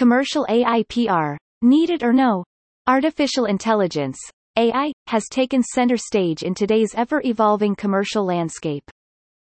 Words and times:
Commercial 0.00 0.46
AI 0.48 0.82
PR. 0.88 1.36
Need 1.60 1.90
it 1.90 2.02
or 2.02 2.14
no? 2.14 2.42
Artificial 2.86 3.44
intelligence, 3.44 4.18
AI, 4.56 4.92
has 5.08 5.28
taken 5.28 5.62
center 5.62 5.98
stage 5.98 6.42
in 6.42 6.54
today's 6.54 6.94
ever-evolving 6.94 7.74
commercial 7.74 8.24
landscape. 8.24 8.90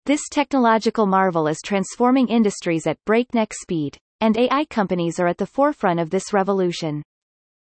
This 0.06 0.22
technological 0.30 1.04
marvel 1.04 1.46
is 1.46 1.60
transforming 1.62 2.28
industries 2.28 2.86
at 2.86 2.96
breakneck 3.04 3.52
speed, 3.52 3.98
and 4.22 4.34
AI 4.38 4.64
companies 4.70 5.20
are 5.20 5.26
at 5.26 5.36
the 5.36 5.44
forefront 5.44 6.00
of 6.00 6.08
this 6.08 6.32
revolution. 6.32 7.02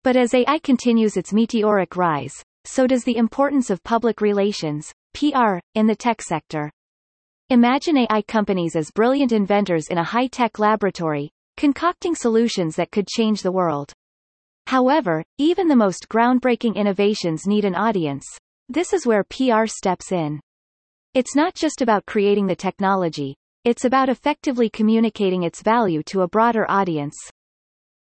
But 0.04 0.18
as 0.18 0.34
AI 0.34 0.60
continues 0.60 1.16
its 1.16 1.32
meteoric 1.32 1.96
rise, 1.96 2.34
so 2.66 2.86
does 2.86 3.06
the 3.06 3.16
importance 3.16 3.70
of 3.70 3.82
public 3.86 4.20
relations, 4.20 4.92
PR, 5.14 5.60
in 5.76 5.88
the 5.88 5.96
tech 5.96 6.22
sector. 6.22 6.70
Imagine 7.50 8.00
AI 8.00 8.24
companies 8.24 8.76
as 8.76 8.92
brilliant 8.92 9.32
inventors 9.32 9.88
in 9.90 9.98
a 9.98 10.04
high-tech 10.04 10.60
laboratory, 10.60 11.30
concocting 11.58 12.16
solutions 12.16 12.76
that 12.78 12.92
could 12.92 13.08
change 13.08 13.42
the 13.42 13.52
world. 13.52 13.92
However, 14.68 15.24
even 15.38 15.68
the 15.68 15.76
most 15.76 16.08
groundbreaking 16.08 16.76
innovations 16.76 17.48
need 17.48 17.66
an 17.66 17.76
audience. 17.76 18.26
This 18.70 18.94
is 18.94 19.06
where 19.06 19.24
PR 19.24 19.66
steps 19.66 20.12
in. 20.12 20.40
It's 21.14 21.36
not 21.36 21.56
just 21.56 21.82
about 21.82 22.06
creating 22.06 22.48
the 22.48 22.56
technology, 22.56 23.36
it's 23.64 23.86
about 23.86 24.08
effectively 24.08 24.70
communicating 24.70 25.44
its 25.44 25.62
value 25.62 26.04
to 26.04 26.22
a 26.22 26.28
broader 26.28 26.70
audience. 26.70 27.18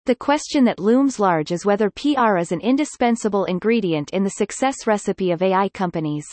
The 0.06 0.14
question 0.14 0.64
that 0.64 0.78
looms 0.78 1.18
large 1.18 1.52
is 1.52 1.64
whether 1.64 1.90
PR 1.90 2.36
is 2.36 2.52
an 2.52 2.60
indispensable 2.60 3.44
ingredient 3.44 4.10
in 4.10 4.24
the 4.24 4.30
success 4.30 4.86
recipe 4.86 5.30
of 5.30 5.42
AI 5.42 5.68
companies. 5.70 6.26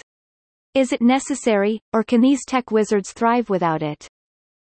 Is 0.74 0.92
it 0.92 1.02
necessary, 1.02 1.82
or 1.94 2.04
can 2.04 2.20
these 2.20 2.44
tech 2.46 2.72
wizards 2.72 3.14
thrive 3.14 3.50
without 3.50 3.84
it? 3.84 4.08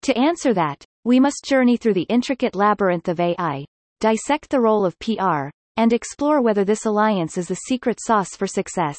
To 0.03 0.17
answer 0.19 0.53
that, 0.55 0.85
we 1.05 1.21
must 1.21 1.45
journey 1.45 1.77
through 1.77 1.95
the 1.95 2.07
intricate 2.09 2.55
labyrinth 2.55 3.09
of 3.09 3.21
AI, 3.21 3.65
dissect 4.01 4.49
the 4.49 4.61
role 4.61 4.87
of 4.87 4.99
PR, 4.99 5.51
and 5.77 5.93
explore 5.93 6.41
whether 6.41 6.65
this 6.65 6.87
alliance 6.87 7.37
is 7.37 7.49
the 7.49 7.55
secret 7.55 7.99
sauce 8.01 8.35
for 8.37 8.47
success. 8.47 8.99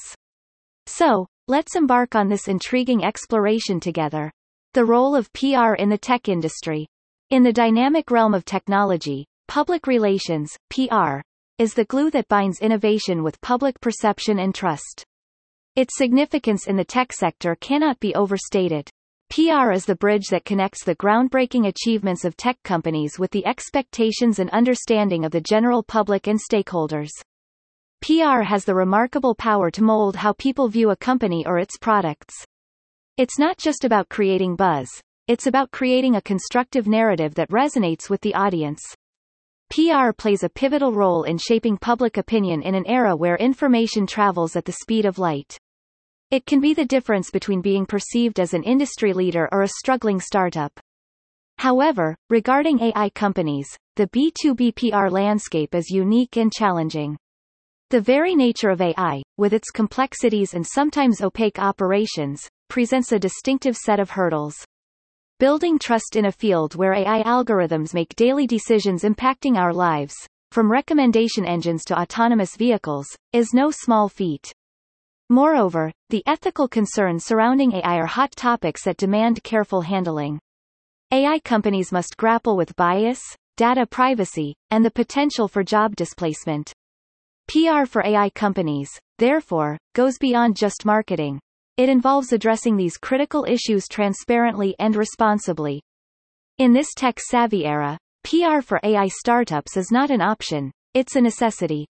So, 0.86 1.26
let's 1.48 1.76
embark 1.76 2.16
on 2.16 2.30
this 2.30 2.48
intriguing 2.48 3.04
exploration 3.04 3.80
together. 3.80 4.32
The 4.74 4.86
role 4.86 5.16
of 5.16 5.32
PR 5.34 5.74
in 5.80 5.90
the 5.90 5.98
tech 5.98 6.30
industry. 6.30 6.86
In 7.32 7.44
the 7.44 7.54
dynamic 7.54 8.12
realm 8.12 8.34
of 8.34 8.46
technology, 8.46 9.26
public 9.48 9.88
relations, 9.88 10.56
PR, 10.70 11.22
is 11.58 11.74
the 11.74 11.86
glue 11.86 12.12
that 12.12 12.28
binds 12.28 12.60
innovation 12.60 13.24
with 13.24 13.42
public 13.42 13.80
perception 13.80 14.40
and 14.40 14.54
trust. 14.54 15.04
Its 15.76 15.98
significance 15.98 16.68
in 16.68 16.76
the 16.76 16.86
tech 16.86 17.12
sector 17.14 17.56
cannot 17.62 18.00
be 18.00 18.14
overstated. 18.14 18.90
PR 19.30 19.72
is 19.72 19.86
the 19.86 19.96
bridge 19.96 20.28
that 20.28 20.46
connects 20.46 20.84
the 20.84 20.96
groundbreaking 20.96 21.68
achievements 21.68 22.26
of 22.26 22.38
tech 22.38 22.62
companies 22.64 23.18
with 23.18 23.32
the 23.32 23.46
expectations 23.46 24.40
and 24.40 24.50
understanding 24.52 25.26
of 25.26 25.32
the 25.32 25.42
general 25.42 25.84
public 25.84 26.28
and 26.28 26.40
stakeholders. 26.40 27.10
PR 28.02 28.44
has 28.44 28.66
the 28.66 28.76
remarkable 28.76 29.34
power 29.34 29.72
to 29.72 29.84
mold 29.84 30.16
how 30.16 30.34
people 30.34 30.68
view 30.68 30.92
a 30.92 30.96
company 30.96 31.46
or 31.46 31.58
its 31.58 31.78
products. 31.78 32.36
It's 33.18 33.40
not 33.40 33.58
just 33.58 33.84
about 33.84 34.10
creating 34.10 34.56
buzz, 34.56 34.90
it's 35.28 35.48
about 35.48 35.72
creating 35.72 36.16
a 36.16 36.22
constructive 36.22 36.88
narrative 36.88 37.34
that 37.36 37.50
resonates 37.50 38.10
with 38.10 38.22
the 38.22 38.36
audience. 38.36 38.82
PR 39.72 40.12
plays 40.16 40.44
a 40.44 40.50
pivotal 40.50 40.92
role 40.92 41.24
in 41.24 41.40
shaping 41.40 41.78
public 41.78 42.18
opinion 42.18 42.62
in 42.62 42.76
an 42.76 42.86
era 42.86 43.16
where 43.16 43.38
information 43.38 44.06
travels 44.06 44.56
at 44.56 44.66
the 44.66 44.74
speed 44.74 45.06
of 45.06 45.18
light. 45.18 45.58
It 46.32 46.46
can 46.46 46.60
be 46.60 46.74
the 46.74 46.86
difference 46.86 47.30
between 47.30 47.62
being 47.62 47.86
perceived 47.86 48.40
as 48.40 48.54
an 48.54 48.64
industry 48.64 49.14
leader 49.14 49.48
or 49.52 49.62
a 49.62 49.68
struggling 49.68 50.20
startup. 50.20 50.72
However, 51.60 52.16
regarding 52.30 52.80
AI 52.80 53.10
companies, 53.12 53.68
the 53.96 54.08
B2B 54.08 54.76
PR 54.76 55.08
landscape 55.08 55.76
is 55.76 55.90
unique 55.90 56.36
and 56.38 56.52
challenging. 56.52 57.16
The 57.92 58.02
very 58.02 58.36
nature 58.36 58.72
of 58.72 58.82
AI, 58.82 59.22
with 59.38 59.54
its 59.54 59.70
complexities 59.70 60.56
and 60.56 60.66
sometimes 60.66 61.22
opaque 61.22 61.60
operations, 61.60 62.42
presents 62.68 63.12
a 63.12 63.20
distinctive 63.20 63.78
set 63.78 64.00
of 64.00 64.10
hurdles. 64.10 64.56
Building 65.40 65.78
trust 65.78 66.16
in 66.16 66.26
a 66.26 66.32
field 66.32 66.76
where 66.76 66.94
AI 66.94 67.22
algorithms 67.24 67.94
make 67.94 68.16
daily 68.16 68.48
decisions 68.48 69.04
impacting 69.04 69.58
our 69.58 69.74
lives, 69.74 70.16
from 70.52 70.72
recommendation 70.72 71.46
engines 71.46 71.84
to 71.86 72.00
autonomous 72.00 72.56
vehicles, 72.56 73.08
is 73.32 73.54
no 73.54 73.70
small 73.70 74.10
feat. 74.10 74.52
Moreover, 75.30 75.92
the 76.10 76.22
ethical 76.28 76.68
concerns 76.68 77.26
surrounding 77.26 77.74
AI 77.74 77.98
are 77.98 78.06
hot 78.06 78.32
topics 78.36 78.84
that 78.84 78.98
demand 78.98 79.44
careful 79.44 79.82
handling. 79.82 80.40
AI 81.12 81.40
companies 81.40 81.92
must 81.92 82.16
grapple 82.16 82.56
with 82.56 82.76
bias, 82.76 83.20
data 83.58 83.88
privacy, 83.88 84.54
and 84.70 84.86
the 84.86 84.92
potential 84.92 85.48
for 85.48 85.64
job 85.64 85.96
displacement. 85.96 86.72
PR 87.48 87.86
for 87.86 88.06
AI 88.06 88.30
companies, 88.32 88.90
therefore, 89.18 89.80
goes 89.94 90.18
beyond 90.20 90.58
just 90.58 90.86
marketing. 90.86 91.40
It 91.78 91.90
involves 91.90 92.32
addressing 92.32 92.78
these 92.78 92.98
critical 92.98 93.46
issues 93.46 93.88
transparently 93.88 94.76
and 94.78 94.96
responsibly. 94.96 95.82
In 96.60 96.72
this 96.72 96.94
tech-savvy 96.96 97.66
era, 97.66 97.98
PR 98.24 98.62
for 98.62 98.80
AI 98.84 99.08
startups 99.08 99.76
is 99.76 99.92
not 99.92 100.12
an 100.12 100.22
option, 100.22 100.72
it's 100.94 101.16
a 101.16 101.22
necessity. 101.22 101.88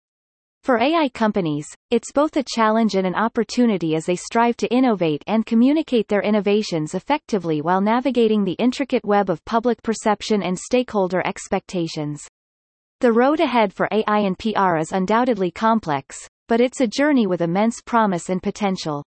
For 0.62 0.78
AI 0.78 1.08
companies, 1.08 1.66
it's 1.90 2.12
both 2.12 2.36
a 2.36 2.44
challenge 2.46 2.94
and 2.94 3.06
an 3.06 3.14
opportunity 3.14 3.94
as 3.94 4.06
they 4.06 4.16
strive 4.16 4.56
to 4.58 4.72
innovate 4.72 5.24
and 5.26 5.46
communicate 5.46 6.08
their 6.08 6.20
innovations 6.20 6.94
effectively 6.94 7.62
while 7.62 7.80
navigating 7.80 8.44
the 8.44 8.52
intricate 8.52 9.04
web 9.04 9.30
of 9.30 9.44
public 9.44 9.82
perception 9.82 10.42
and 10.42 10.58
stakeholder 10.58 11.22
expectations. 11.24 12.26
The 13.00 13.12
road 13.12 13.40
ahead 13.40 13.72
for 13.72 13.88
AI 13.92 14.18
and 14.18 14.38
PR 14.38 14.76
is 14.76 14.92
undoubtedly 14.92 15.50
complex, 15.50 16.28
but 16.48 16.60
it's 16.60 16.80
a 16.80 16.86
journey 16.86 17.26
with 17.26 17.40
immense 17.40 17.80
promise 17.80 18.28
and 18.28 18.42
potential. 18.42 19.04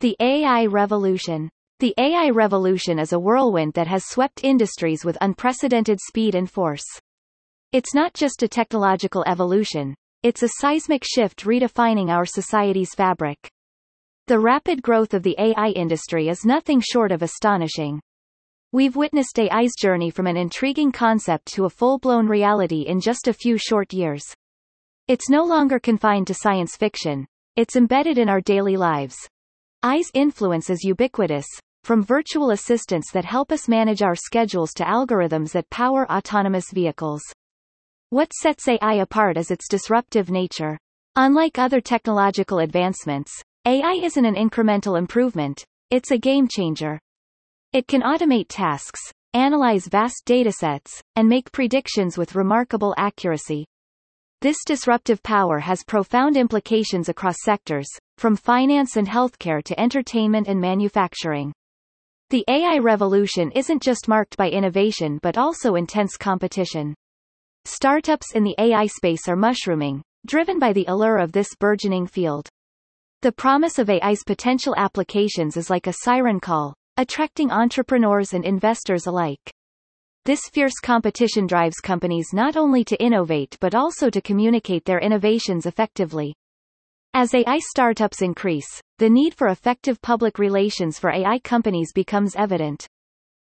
The 0.00 0.16
AI 0.20 0.66
revolution. 0.66 1.48
The 1.80 1.94
AI 1.98 2.30
revolution 2.30 2.98
is 2.98 3.12
a 3.12 3.18
whirlwind 3.18 3.72
that 3.74 3.86
has 3.86 4.04
swept 4.04 4.44
industries 4.44 5.04
with 5.04 5.18
unprecedented 5.20 5.98
speed 6.00 6.34
and 6.34 6.50
force. 6.50 6.84
It's 7.72 7.94
not 7.94 8.14
just 8.14 8.42
a 8.42 8.48
technological 8.48 9.24
evolution, 9.26 9.94
it's 10.22 10.42
a 10.42 10.48
seismic 10.60 11.04
shift 11.04 11.44
redefining 11.44 12.08
our 12.08 12.24
society's 12.24 12.94
fabric. 12.94 13.48
The 14.26 14.38
rapid 14.38 14.82
growth 14.82 15.14
of 15.14 15.22
the 15.22 15.36
AI 15.38 15.68
industry 15.76 16.28
is 16.28 16.44
nothing 16.44 16.80
short 16.80 17.12
of 17.12 17.22
astonishing. 17.22 18.00
We've 18.72 18.96
witnessed 18.96 19.38
AI's 19.38 19.74
journey 19.80 20.10
from 20.10 20.26
an 20.26 20.36
intriguing 20.36 20.90
concept 20.90 21.46
to 21.54 21.64
a 21.64 21.70
full-blown 21.70 22.26
reality 22.26 22.82
in 22.82 23.00
just 23.00 23.28
a 23.28 23.32
few 23.32 23.56
short 23.56 23.92
years. 23.92 24.24
It's 25.06 25.30
no 25.30 25.44
longer 25.44 25.78
confined 25.78 26.26
to 26.26 26.34
science 26.34 26.76
fiction. 26.76 27.26
It's 27.54 27.76
embedded 27.76 28.18
in 28.18 28.28
our 28.28 28.40
daily 28.40 28.76
lives. 28.76 29.16
AI's 29.84 30.10
influence 30.14 30.68
is 30.68 30.82
ubiquitous, 30.82 31.46
from 31.84 32.02
virtual 32.02 32.50
assistants 32.50 33.12
that 33.12 33.24
help 33.24 33.52
us 33.52 33.68
manage 33.68 34.02
our 34.02 34.16
schedules 34.16 34.72
to 34.74 34.82
algorithms 34.82 35.52
that 35.52 35.70
power 35.70 36.10
autonomous 36.10 36.72
vehicles. 36.72 37.22
What 38.10 38.32
sets 38.32 38.68
AI 38.68 38.94
apart 39.02 39.36
is 39.36 39.50
its 39.50 39.66
disruptive 39.66 40.30
nature. 40.30 40.78
Unlike 41.16 41.58
other 41.58 41.80
technological 41.80 42.60
advancements, 42.60 43.32
AI 43.66 43.94
isn't 44.00 44.24
an 44.24 44.36
incremental 44.36 44.96
improvement, 44.96 45.64
it's 45.90 46.12
a 46.12 46.18
game 46.18 46.46
changer. 46.46 47.00
It 47.72 47.88
can 47.88 48.02
automate 48.02 48.46
tasks, 48.48 49.00
analyze 49.34 49.88
vast 49.88 50.22
datasets, 50.24 51.00
and 51.16 51.28
make 51.28 51.50
predictions 51.50 52.16
with 52.16 52.36
remarkable 52.36 52.94
accuracy. 52.96 53.66
This 54.40 54.58
disruptive 54.64 55.20
power 55.24 55.58
has 55.58 55.82
profound 55.82 56.36
implications 56.36 57.08
across 57.08 57.42
sectors, 57.42 57.88
from 58.18 58.36
finance 58.36 58.96
and 58.96 59.08
healthcare 59.08 59.64
to 59.64 59.80
entertainment 59.80 60.46
and 60.46 60.60
manufacturing. 60.60 61.52
The 62.30 62.44
AI 62.46 62.78
revolution 62.78 63.50
isn't 63.50 63.82
just 63.82 64.06
marked 64.06 64.36
by 64.36 64.48
innovation 64.48 65.18
but 65.22 65.36
also 65.36 65.74
intense 65.74 66.16
competition. 66.16 66.94
Startups 67.68 68.32
in 68.36 68.44
the 68.44 68.54
AI 68.58 68.86
space 68.86 69.26
are 69.26 69.34
mushrooming, 69.34 70.00
driven 70.24 70.60
by 70.60 70.72
the 70.72 70.84
allure 70.86 71.18
of 71.18 71.32
this 71.32 71.48
burgeoning 71.58 72.06
field. 72.06 72.48
The 73.22 73.32
promise 73.32 73.80
of 73.80 73.90
AI's 73.90 74.22
potential 74.24 74.72
applications 74.76 75.56
is 75.56 75.68
like 75.68 75.88
a 75.88 75.94
siren 76.04 76.38
call, 76.38 76.74
attracting 76.96 77.50
entrepreneurs 77.50 78.34
and 78.34 78.44
investors 78.44 79.08
alike. 79.08 79.40
This 80.24 80.42
fierce 80.52 80.78
competition 80.80 81.48
drives 81.48 81.80
companies 81.80 82.28
not 82.32 82.56
only 82.56 82.84
to 82.84 83.02
innovate 83.02 83.56
but 83.60 83.74
also 83.74 84.10
to 84.10 84.20
communicate 84.20 84.84
their 84.84 85.00
innovations 85.00 85.66
effectively. 85.66 86.36
As 87.14 87.34
AI 87.34 87.58
startups 87.58 88.22
increase, 88.22 88.80
the 88.98 89.10
need 89.10 89.34
for 89.34 89.48
effective 89.48 90.00
public 90.02 90.38
relations 90.38 91.00
for 91.00 91.10
AI 91.10 91.40
companies 91.40 91.92
becomes 91.92 92.36
evident. 92.36 92.86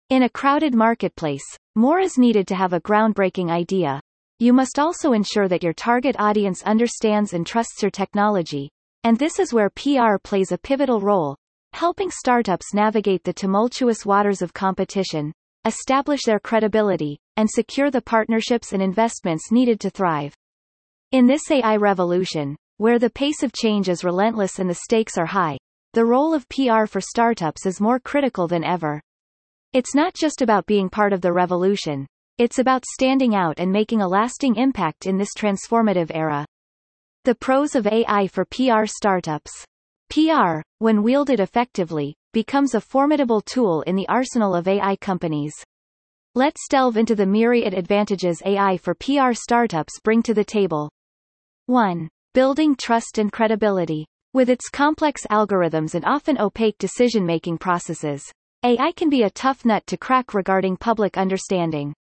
In 0.09 0.23
a 0.23 0.31
crowded 0.31 0.75
marketplace, 0.75 1.45
more 1.75 1.99
is 1.99 2.17
needed 2.17 2.47
to 2.49 2.55
have 2.55 2.73
a 2.73 2.81
groundbreaking 2.81 3.51
idea, 3.51 4.01
you 4.39 4.53
must 4.53 4.79
also 4.79 5.13
ensure 5.13 5.49
that 5.49 5.63
your 5.63 5.73
target 5.73 6.17
audience 6.19 6.63
understands 6.63 7.33
and 7.33 7.47
trusts 7.47 7.81
your 7.83 7.91
technology, 7.91 8.71
and 9.05 9.19
this 9.19 9.39
is 9.39 9.55
where 9.55 9.71
PR 9.71 10.19
plays 10.23 10.53
a 10.53 10.59
pivotal 10.59 11.01
role, 11.01 11.37
helping 11.73 12.11
startups 12.11 12.75
navigate 12.75 13.25
the 13.25 13.33
tumultuous 13.33 14.05
waters 14.05 14.43
of 14.43 14.53
competition. 14.53 15.33
establish 15.67 16.23
their 16.25 16.39
credibility, 16.39 17.19
and 17.37 17.51
secure 17.51 17.91
the 17.91 18.01
partnerships 18.01 18.73
and 18.73 18.81
investments 18.81 19.51
needed 19.51 19.81
to 19.81 19.91
thrive. 19.91 20.33
In 21.11 21.27
this 21.27 21.51
AI 21.51 21.75
revolution, 21.77 22.55
where 22.77 23.01
the 23.01 23.11
pace 23.11 23.43
of 23.43 23.53
change 23.53 23.89
is 23.89 24.05
relentless 24.05 24.61
and 24.61 24.71
the 24.71 24.75
stakes 24.75 25.19
are 25.19 25.27
high, 25.27 25.59
the 25.93 26.05
role 26.05 26.35
of 26.35 26.49
PR 26.49 26.87
for 26.87 27.01
startups 27.01 27.67
is 27.67 27.81
more 27.81 27.99
critical 27.99 28.47
than 28.47 28.63
ever. 28.63 29.01
It's 29.73 29.95
not 29.95 30.15
just 30.15 30.41
about 30.41 30.67
being 30.67 30.89
part 30.89 31.13
of 31.13 31.21
the 31.21 31.33
revolution, 31.33 32.07
it's 32.39 32.59
about 32.59 32.85
standing 32.85 33.35
out 33.35 33.59
and 33.59 33.73
making 33.73 34.03
a 34.03 34.09
lasting 34.09 34.57
impact 34.57 35.07
in 35.07 35.17
this 35.17 35.35
transformative 35.37 36.11
era. 36.13 36.45
The 37.25 37.35
pros 37.35 37.75
of 37.75 37.87
AI 37.87 38.29
for 38.29 38.45
PR 38.45 38.85
startups. 38.85 39.51
PR, 40.11 40.61
when 40.79 41.03
wielded 41.03 41.41
effectively, 41.41 42.15
becomes 42.33 42.75
a 42.75 42.81
formidable 42.81 43.41
tool 43.41 43.83
in 43.83 43.97
the 43.97 44.07
arsenal 44.09 44.55
of 44.55 44.69
AI 44.69 44.97
companies. 44.97 45.55
Let's 46.35 46.69
delve 46.69 46.99
into 46.99 47.15
the 47.15 47.25
myriad 47.25 47.73
advantages 47.73 48.43
AI 48.45 48.77
for 48.77 48.95
PR 48.95 49.33
startups 49.33 49.99
bring 50.05 50.23
to 50.25 50.35
the 50.35 50.45
table. 50.45 50.91
1. 51.67 52.09
Building 52.35 52.77
trust 52.77 53.17
and 53.17 53.33
credibility. 53.33 54.05
With 54.35 54.51
its 54.51 54.69
complex 54.69 55.27
algorithms 55.31 55.95
and 55.95 56.05
often 56.05 56.39
opaque 56.39 56.77
decision-making 56.77 57.57
processes, 57.57 58.23
AI 58.63 58.93
can 58.93 59.09
be 59.09 59.23
a 59.23 59.31
tough 59.31 59.65
nut 59.65 59.87
to 59.87 59.97
crack 59.97 60.35
regarding 60.35 60.77
public 60.77 61.17
understanding. 61.17 61.95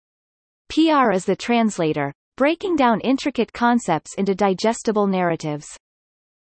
PR 0.68 1.12
is 1.12 1.24
the 1.24 1.36
translator, 1.36 2.12
breaking 2.36 2.76
down 2.76 3.00
intricate 3.00 3.52
concepts 3.52 4.14
into 4.14 4.34
digestible 4.34 5.06
narratives. 5.06 5.66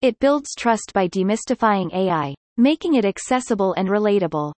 It 0.02 0.18
builds 0.18 0.54
trust 0.56 0.92
by 0.92 1.08
demystifying 1.08 1.94
AI, 1.94 2.34
making 2.56 2.94
it 2.94 3.04
accessible 3.04 3.74
and 3.74 3.88
relatable. 3.88 4.52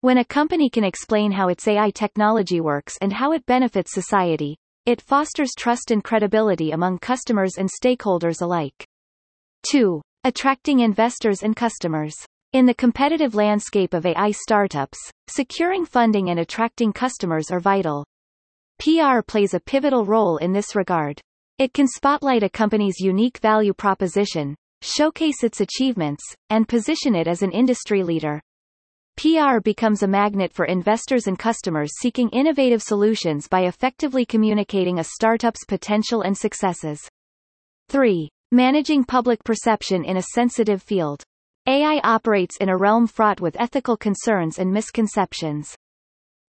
When 0.00 0.18
a 0.18 0.24
company 0.24 0.70
can 0.70 0.84
explain 0.84 1.32
how 1.32 1.48
its 1.48 1.68
AI 1.68 1.90
technology 1.90 2.60
works 2.60 2.96
and 3.00 3.12
how 3.12 3.32
it 3.32 3.46
benefits 3.46 3.92
society, 3.92 4.56
it 4.86 5.00
fosters 5.00 5.52
trust 5.56 5.90
and 5.90 6.02
credibility 6.02 6.70
among 6.72 6.98
customers 6.98 7.58
and 7.58 7.68
stakeholders 7.68 8.42
alike. 8.42 8.86
2. 9.70 10.00
Attracting 10.24 10.80
investors 10.80 11.42
and 11.42 11.54
customers. 11.54 12.14
In 12.52 12.66
the 12.66 12.74
competitive 12.74 13.34
landscape 13.34 13.94
of 13.94 14.06
AI 14.06 14.30
startups, 14.30 14.98
securing 15.28 15.84
funding 15.84 16.30
and 16.30 16.40
attracting 16.40 16.92
customers 16.92 17.50
are 17.50 17.60
vital. 17.60 18.04
PR 18.78 19.22
plays 19.26 19.54
a 19.54 19.60
pivotal 19.60 20.04
role 20.04 20.36
in 20.36 20.52
this 20.52 20.76
regard. 20.76 21.20
It 21.58 21.72
can 21.72 21.88
spotlight 21.88 22.42
a 22.42 22.50
company's 22.50 23.00
unique 23.00 23.38
value 23.38 23.72
proposition, 23.72 24.54
showcase 24.82 25.42
its 25.42 25.60
achievements, 25.60 26.22
and 26.50 26.68
position 26.68 27.14
it 27.14 27.26
as 27.26 27.42
an 27.42 27.50
industry 27.50 28.02
leader. 28.02 28.40
PR 29.16 29.60
becomes 29.64 30.02
a 30.02 30.06
magnet 30.06 30.52
for 30.52 30.66
investors 30.66 31.26
and 31.26 31.38
customers 31.38 31.90
seeking 31.98 32.28
innovative 32.30 32.82
solutions 32.82 33.48
by 33.48 33.62
effectively 33.62 34.26
communicating 34.26 34.98
a 34.98 35.04
startup's 35.04 35.64
potential 35.64 36.20
and 36.20 36.36
successes. 36.36 37.00
3. 37.88 38.28
Managing 38.52 39.04
public 39.04 39.42
perception 39.42 40.04
in 40.04 40.18
a 40.18 40.22
sensitive 40.34 40.82
field. 40.82 41.22
AI 41.66 42.00
operates 42.04 42.58
in 42.58 42.68
a 42.68 42.76
realm 42.76 43.06
fraught 43.06 43.40
with 43.40 43.58
ethical 43.58 43.96
concerns 43.96 44.58
and 44.58 44.70
misconceptions. 44.70 45.74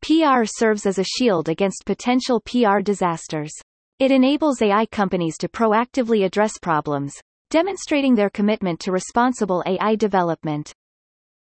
PR 0.02 0.46
serves 0.46 0.86
as 0.86 1.00
a 1.00 1.04
shield 1.04 1.50
against 1.50 1.86
potential 1.86 2.42
PR 2.42 2.80
disasters. 2.80 3.54
It 4.00 4.12
enables 4.12 4.62
AI 4.62 4.86
companies 4.88 5.38
to 5.40 5.50
proactively 5.50 6.24
address 6.24 6.58
problems, 6.60 7.14
demonstrating 7.50 8.16
their 8.16 8.30
commitment 8.30 8.80
to 8.82 8.92
responsible 8.92 9.64
AI 9.66 9.96
development. 9.96 10.74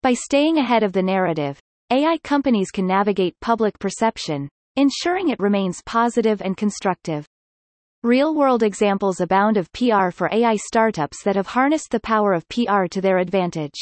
By 0.02 0.14
staying 0.14 0.58
ahead 0.58 0.82
of 0.82 0.92
the 0.92 1.02
narrative, 1.02 1.58
AI 1.90 2.18
companies 2.18 2.70
can 2.70 2.86
navigate 2.86 3.40
public 3.40 3.78
perception, 3.78 4.48
ensuring 4.76 5.30
it 5.30 5.40
remains 5.40 5.82
positive 5.84 6.42
and 6.42 6.56
constructive. 6.56 7.26
Real-world 8.02 8.62
examples 8.62 9.20
abound 9.20 9.56
of 9.56 9.72
PR 9.72 10.10
for 10.10 10.28
AI 10.30 10.56
startups 10.56 11.22
that 11.24 11.36
have 11.36 11.46
harnessed 11.46 11.90
the 11.90 12.00
power 12.00 12.34
of 12.34 12.46
PR 12.48 12.84
to 12.90 13.00
their 13.00 13.18
advantage. 13.18 13.80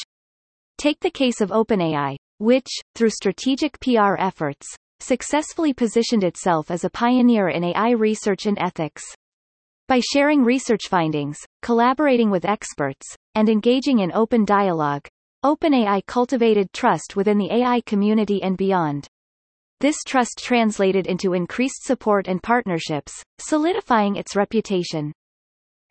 Take 0.79 1.01
the 1.01 1.11
case 1.11 1.41
of 1.41 1.51
OpenAI, 1.51 2.17
which, 2.43 2.67
through 2.97 3.11
strategic 3.11 3.79
PR 3.81 4.17
efforts, 4.19 4.67
successfully 4.99 5.73
positioned 5.73 6.25
itself 6.25 6.71
as 6.71 6.83
a 6.83 6.91
pioneer 6.91 7.49
in 7.49 7.63
AI 7.63 7.91
research 7.91 8.47
and 8.47 8.59
ethics. 8.61 9.03
By 9.87 10.01
sharing 10.01 10.43
research 10.43 10.89
findings, 10.89 11.39
collaborating 11.63 12.31
with 12.31 12.45
experts, 12.45 13.07
and 13.35 13.49
engaging 13.49 14.01
in 14.01 14.13
open 14.13 14.45
dialogue, 14.45 15.07
OpenAI 15.45 16.05
cultivated 16.07 16.73
trust 16.73 17.17
within 17.17 17.39
the 17.39 17.53
AI 17.53 17.81
community 17.83 18.43
and 18.43 18.57
beyond. 18.57 19.07
This 19.81 19.97
trust 20.07 20.41
translated 20.43 21.07
into 21.07 21.35
increased 21.35 21.85
support 21.85 22.29
and 22.29 22.43
partnerships, 22.43 23.23
solidifying 23.39 24.17
its 24.17 24.37
reputation. 24.37 25.13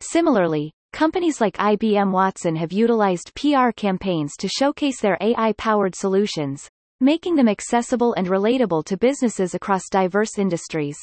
Similarly, 0.00 0.72
companies 0.92 1.40
like 1.40 1.56
IBM 1.56 2.12
Watson 2.12 2.54
have 2.56 2.72
utilized 2.72 3.32
PR 3.34 3.70
campaigns 3.74 4.34
to 4.38 4.48
showcase 4.48 5.00
their 5.00 5.18
AI-powered 5.20 5.94
solutions, 5.94 6.68
making 7.00 7.34
them 7.34 7.48
accessible 7.48 8.14
and 8.14 8.28
relatable 8.28 8.84
to 8.84 8.96
businesses 8.96 9.54
across 9.54 9.88
diverse 9.90 10.38
industries. 10.38 10.96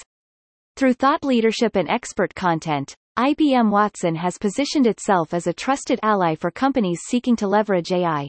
Through 0.75 0.93
thought 0.93 1.23
leadership 1.23 1.75
and 1.75 1.89
expert 1.89 2.33
content, 2.35 2.95
IBM 3.17 3.69
Watson 3.69 4.15
has 4.15 4.37
positioned 4.37 4.87
itself 4.87 5.33
as 5.33 5.47
a 5.47 5.53
trusted 5.53 5.99
ally 6.03 6.35
for 6.35 6.51
companies 6.51 7.01
seeking 7.07 7.35
to 7.35 7.47
leverage 7.47 7.91
AI. 7.91 8.27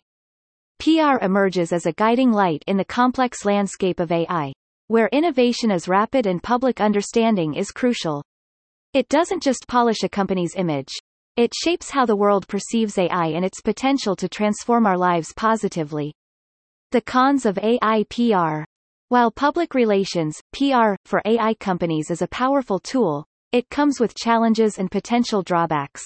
PR 0.81 1.23
emerges 1.23 1.73
as 1.73 1.87
a 1.87 1.93
guiding 1.93 2.33
light 2.33 2.65
in 2.67 2.77
the 2.77 2.85
complex 2.85 3.45
landscape 3.45 4.01
of 4.01 4.11
AI, 4.11 4.53
where 4.89 5.09
innovation 5.12 5.71
is 5.71 5.87
rapid 5.87 6.27
and 6.27 6.43
public 6.43 6.81
understanding 6.81 7.55
is 7.55 7.71
crucial. 7.71 8.25
It 8.95 9.09
doesn't 9.09 9.43
just 9.43 9.69
polish 9.69 10.03
a 10.03 10.09
company's 10.09 10.57
image. 10.57 10.89
It 11.40 11.54
shapes 11.54 11.88
how 11.88 12.04
the 12.04 12.16
world 12.16 12.46
perceives 12.48 12.98
AI 12.98 13.28
and 13.28 13.46
its 13.46 13.62
potential 13.62 14.14
to 14.14 14.28
transform 14.28 14.84
our 14.84 14.98
lives 14.98 15.32
positively. 15.34 16.12
The 16.90 17.00
cons 17.00 17.46
of 17.46 17.56
AI 17.56 18.04
PR. 18.10 18.64
While 19.08 19.31
public 19.31 19.72
relations, 19.72 20.38
PR, 20.52 20.96
for 21.06 21.22
AI 21.25 21.54
companies 21.54 22.10
is 22.10 22.20
a 22.20 22.28
powerful 22.28 22.78
tool, 22.78 23.25
it 23.52 23.70
comes 23.70 23.98
with 23.98 24.14
challenges 24.14 24.76
and 24.76 24.90
potential 24.90 25.40
drawbacks. 25.40 26.02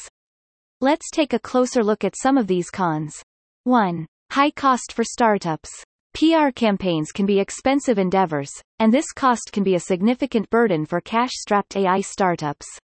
Let's 0.80 1.10
take 1.10 1.32
a 1.32 1.40
closer 1.40 1.82
look 1.82 2.04
at 2.04 2.14
some 2.16 2.38
of 2.38 2.46
these 2.46 2.70
cons. 2.70 3.20
1. 3.64 4.06
High 4.30 4.52
cost 4.52 4.92
for 4.92 5.02
startups. 5.02 5.68
PR 6.12 6.50
campaigns 6.54 7.10
can 7.10 7.26
be 7.26 7.40
expensive 7.40 7.98
endeavors, 7.98 8.52
and 8.78 8.94
this 8.94 9.10
cost 9.10 9.50
can 9.52 9.64
be 9.64 9.74
a 9.74 9.80
significant 9.80 10.48
burden 10.50 10.86
for 10.86 11.00
cash-strapped 11.00 11.76
AI 11.76 12.02
startups. 12.02 12.78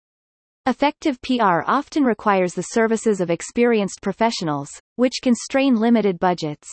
Effective 0.69 1.19
PR 1.23 1.63
often 1.67 2.05
requires 2.05 2.53
the 2.53 2.75
services 2.75 3.23
of 3.23 3.31
experienced 3.31 4.03
professionals, 4.03 4.69
which 4.97 5.15
can 5.23 5.35
strain 5.35 5.77
limited 5.77 6.19
budgets. 6.19 6.69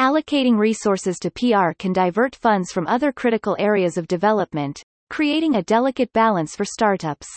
Allocating 0.00 0.58
resources 0.58 1.18
to 1.20 1.30
PR 1.30 1.74
can 1.78 1.92
divert 1.92 2.34
funds 2.34 2.72
from 2.72 2.88
other 2.88 3.12
critical 3.12 3.54
areas 3.60 3.96
of 3.96 4.08
development, 4.08 4.82
creating 5.10 5.54
a 5.54 5.62
delicate 5.62 6.12
balance 6.12 6.56
for 6.56 6.64
startups. 6.64 7.28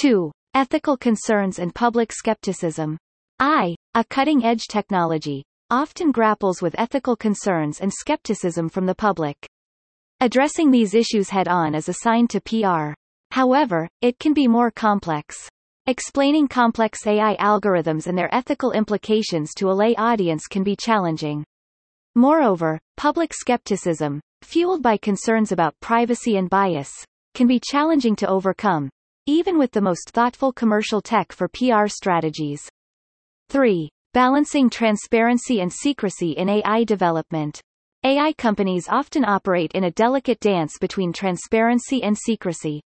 2. 0.00 0.30
Ethical 0.54 0.96
concerns 0.96 1.58
and 1.58 1.74
public 1.74 2.12
skepticism. 2.12 2.96
AI, 3.40 3.74
a 3.94 4.04
cutting-edge 4.04 4.68
technology, 4.68 5.42
often 5.68 6.12
grapples 6.12 6.62
with 6.62 6.78
ethical 6.78 7.16
concerns 7.16 7.80
and 7.80 7.92
skepticism 7.92 8.68
from 8.68 8.86
the 8.86 8.94
public. 8.94 9.48
Addressing 10.20 10.70
these 10.70 10.94
issues 10.94 11.30
head-on 11.30 11.74
is 11.74 11.88
assigned 11.88 12.30
to 12.30 12.40
PR. 12.40 12.94
However, 13.36 13.86
it 14.00 14.18
can 14.18 14.32
be 14.32 14.48
more 14.48 14.70
complex. 14.70 15.36
Explaining 15.86 16.48
complex 16.48 17.06
AI 17.06 17.36
algorithms 17.36 18.06
and 18.06 18.16
their 18.16 18.34
ethical 18.34 18.72
implications 18.72 19.52
to 19.56 19.70
a 19.70 19.76
lay 19.76 19.94
audience 19.96 20.46
can 20.46 20.62
be 20.62 20.74
challenging. 20.74 21.44
Moreover, 22.14 22.80
public 22.96 23.34
skepticism, 23.34 24.22
fueled 24.40 24.80
by 24.80 24.96
concerns 24.96 25.52
about 25.52 25.78
privacy 25.80 26.38
and 26.38 26.48
bias, 26.48 26.90
can 27.34 27.46
be 27.46 27.60
challenging 27.60 28.16
to 28.16 28.26
overcome, 28.26 28.88
even 29.26 29.58
with 29.58 29.70
the 29.70 29.82
most 29.82 30.12
thoughtful 30.12 30.50
commercial 30.50 31.02
tech 31.02 31.30
for 31.30 31.46
PR 31.46 31.88
strategies. 31.88 32.66
3. 33.50 33.90
Balancing 34.14 34.70
transparency 34.70 35.60
and 35.60 35.70
secrecy 35.70 36.30
in 36.30 36.48
AI 36.48 36.84
development. 36.84 37.60
AI 38.02 38.32
companies 38.38 38.88
often 38.88 39.26
operate 39.26 39.72
in 39.72 39.84
a 39.84 39.90
delicate 39.90 40.40
dance 40.40 40.78
between 40.80 41.12
transparency 41.12 42.02
and 42.02 42.16
secrecy. 42.16 42.80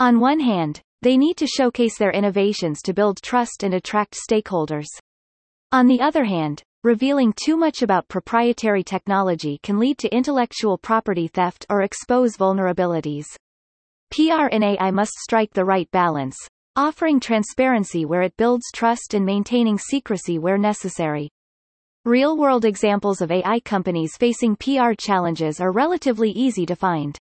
On 0.00 0.18
one 0.18 0.40
hand, 0.40 0.80
they 1.02 1.18
need 1.18 1.36
to 1.36 1.46
showcase 1.46 1.98
their 1.98 2.10
innovations 2.10 2.80
to 2.82 2.94
build 2.94 3.20
trust 3.20 3.62
and 3.62 3.74
attract 3.74 4.16
stakeholders. 4.16 4.86
On 5.72 5.86
the 5.86 6.00
other 6.00 6.24
hand, 6.24 6.62
revealing 6.82 7.34
too 7.36 7.54
much 7.54 7.82
about 7.82 8.08
proprietary 8.08 8.82
technology 8.82 9.60
can 9.62 9.78
lead 9.78 9.98
to 9.98 10.08
intellectual 10.08 10.78
property 10.78 11.28
theft 11.28 11.66
or 11.68 11.82
expose 11.82 12.38
vulnerabilities. 12.38 13.26
PR 14.10 14.46
in 14.50 14.62
AI 14.62 14.90
must 14.90 15.12
strike 15.18 15.52
the 15.52 15.66
right 15.66 15.90
balance, 15.90 16.36
offering 16.76 17.20
transparency 17.20 18.06
where 18.06 18.22
it 18.22 18.34
builds 18.38 18.64
trust 18.74 19.12
and 19.12 19.26
maintaining 19.26 19.76
secrecy 19.76 20.38
where 20.38 20.56
necessary. 20.56 21.28
Real-world 22.06 22.64
examples 22.64 23.20
of 23.20 23.30
AI 23.30 23.60
companies 23.60 24.16
facing 24.16 24.56
PR 24.56 24.92
challenges 24.98 25.60
are 25.60 25.72
relatively 25.72 26.30
easy 26.30 26.64
to 26.64 26.74
find. 26.74 27.18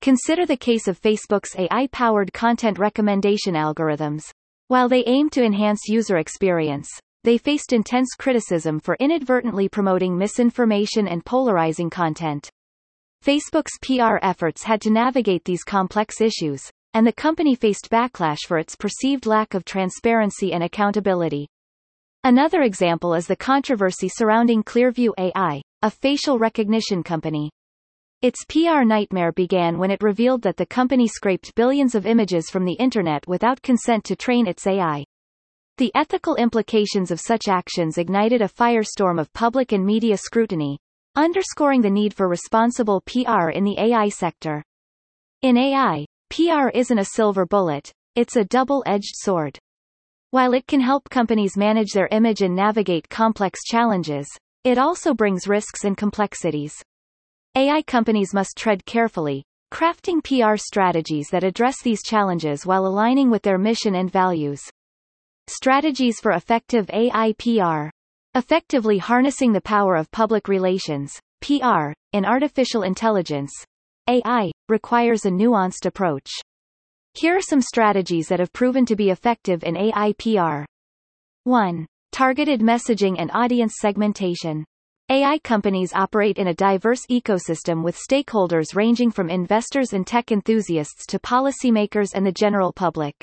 Consider 0.00 0.46
the 0.46 0.56
case 0.56 0.86
of 0.86 1.00
Facebook's 1.00 1.56
AI-powered 1.58 2.32
content 2.32 2.78
recommendation 2.78 3.54
algorithms. 3.54 4.22
While 4.68 4.88
they 4.88 5.02
aim 5.06 5.28
to 5.30 5.42
enhance 5.42 5.88
user 5.88 6.18
experience, 6.18 6.88
they 7.24 7.36
faced 7.36 7.72
intense 7.72 8.10
criticism 8.16 8.78
for 8.78 8.96
inadvertently 9.00 9.68
promoting 9.68 10.16
misinformation 10.16 11.08
and 11.08 11.24
polarizing 11.24 11.90
content. 11.90 12.48
Facebook's 13.24 13.76
PR 13.82 14.18
efforts 14.22 14.62
had 14.62 14.80
to 14.82 14.90
navigate 14.90 15.44
these 15.44 15.64
complex 15.64 16.20
issues, 16.20 16.70
and 16.94 17.04
the 17.04 17.12
company 17.12 17.56
faced 17.56 17.90
backlash 17.90 18.46
for 18.46 18.58
its 18.58 18.76
perceived 18.76 19.26
lack 19.26 19.54
of 19.54 19.64
transparency 19.64 20.52
and 20.52 20.62
accountability. 20.62 21.48
Another 22.22 22.62
example 22.62 23.14
is 23.14 23.26
the 23.26 23.34
controversy 23.34 24.08
surrounding 24.08 24.62
Clearview 24.62 25.10
AI, 25.18 25.60
a 25.82 25.90
facial 25.90 26.38
recognition 26.38 27.02
company. 27.02 27.50
Its 28.20 28.44
PR 28.48 28.82
nightmare 28.82 29.30
began 29.30 29.78
when 29.78 29.92
it 29.92 30.02
revealed 30.02 30.42
that 30.42 30.56
the 30.56 30.66
company 30.66 31.06
scraped 31.06 31.54
billions 31.54 31.94
of 31.94 32.04
images 32.04 32.50
from 32.50 32.64
the 32.64 32.72
Internet 32.72 33.24
without 33.28 33.62
consent 33.62 34.02
to 34.02 34.16
train 34.16 34.48
its 34.48 34.66
AI. 34.66 35.04
The 35.76 35.92
ethical 35.94 36.34
implications 36.34 37.12
of 37.12 37.20
such 37.20 37.46
actions 37.46 37.96
ignited 37.96 38.42
a 38.42 38.48
firestorm 38.48 39.20
of 39.20 39.32
public 39.34 39.70
and 39.70 39.86
media 39.86 40.16
scrutiny, 40.16 40.80
underscoring 41.14 41.80
the 41.80 41.90
need 41.90 42.12
for 42.12 42.28
responsible 42.28 43.02
PR 43.02 43.50
in 43.50 43.62
the 43.62 43.78
AI 43.78 44.08
sector. 44.08 44.64
In 45.42 45.56
AI, 45.56 46.04
PR 46.30 46.70
isn't 46.74 46.98
a 46.98 47.04
silver 47.04 47.46
bullet, 47.46 47.92
it's 48.16 48.34
a 48.34 48.44
double-edged 48.44 49.14
sword. 49.14 49.56
While 50.32 50.54
it 50.54 50.66
can 50.66 50.80
help 50.80 51.08
companies 51.08 51.56
manage 51.56 51.92
their 51.92 52.08
image 52.10 52.42
and 52.42 52.56
navigate 52.56 53.08
complex 53.08 53.60
challenges, 53.62 54.26
it 54.64 54.76
also 54.76 55.14
brings 55.14 55.46
risks 55.46 55.84
and 55.84 55.96
complexities. 55.96 56.74
AI 57.58 57.82
companies 57.82 58.32
must 58.32 58.56
tread 58.56 58.86
carefully, 58.86 59.42
crafting 59.72 60.22
PR 60.22 60.56
strategies 60.56 61.28
that 61.30 61.42
address 61.42 61.82
these 61.82 62.04
challenges 62.04 62.64
while 62.64 62.86
aligning 62.86 63.30
with 63.30 63.42
their 63.42 63.58
mission 63.58 63.96
and 63.96 64.12
values. 64.12 64.62
Strategies 65.48 66.20
for 66.20 66.30
effective 66.30 66.88
AI 66.92 67.32
PR. 67.32 67.88
Effectively 68.38 68.98
harnessing 68.98 69.52
the 69.52 69.60
power 69.60 69.96
of 69.96 70.08
public 70.12 70.46
relations, 70.46 71.18
PR, 71.40 71.90
in 72.12 72.24
artificial 72.24 72.84
intelligence, 72.84 73.50
AI, 74.08 74.52
requires 74.68 75.24
a 75.24 75.30
nuanced 75.30 75.84
approach. 75.84 76.30
Here 77.14 77.36
are 77.36 77.42
some 77.42 77.60
strategies 77.60 78.28
that 78.28 78.38
have 78.38 78.52
proven 78.52 78.86
to 78.86 78.94
be 78.94 79.10
effective 79.10 79.64
in 79.64 79.76
AI 79.76 80.12
PR. 80.12 80.64
1. 81.42 81.86
Targeted 82.12 82.60
messaging 82.60 83.16
and 83.18 83.32
audience 83.34 83.78
segmentation. 83.80 84.64
AI 85.10 85.38
companies 85.38 85.94
operate 85.94 86.36
in 86.36 86.48
a 86.48 86.54
diverse 86.54 87.06
ecosystem 87.06 87.82
with 87.82 87.96
stakeholders 87.96 88.76
ranging 88.76 89.10
from 89.10 89.30
investors 89.30 89.94
and 89.94 90.06
tech 90.06 90.30
enthusiasts 90.30 91.06
to 91.06 91.18
policymakers 91.18 92.10
and 92.14 92.26
the 92.26 92.32
general 92.32 92.74
public. 92.74 93.14